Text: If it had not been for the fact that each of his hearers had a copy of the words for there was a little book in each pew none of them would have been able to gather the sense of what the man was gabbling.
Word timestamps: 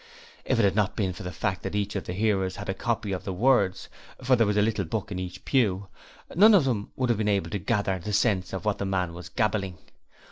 If 0.45 0.57
it 0.57 0.63
had 0.63 0.75
not 0.75 0.95
been 0.95 1.13
for 1.13 1.21
the 1.21 1.31
fact 1.31 1.61
that 1.61 1.75
each 1.75 1.95
of 1.95 2.07
his 2.07 2.15
hearers 2.17 2.55
had 2.55 2.69
a 2.69 2.73
copy 2.73 3.11
of 3.11 3.23
the 3.23 3.31
words 3.31 3.87
for 4.23 4.35
there 4.35 4.47
was 4.47 4.57
a 4.57 4.61
little 4.63 4.83
book 4.83 5.11
in 5.11 5.19
each 5.19 5.45
pew 5.45 5.89
none 6.35 6.55
of 6.55 6.65
them 6.65 6.89
would 6.95 7.09
have 7.09 7.19
been 7.19 7.27
able 7.27 7.51
to 7.51 7.59
gather 7.59 7.99
the 7.99 8.11
sense 8.11 8.51
of 8.51 8.65
what 8.65 8.79
the 8.79 8.85
man 8.85 9.13
was 9.13 9.29
gabbling. 9.29 9.77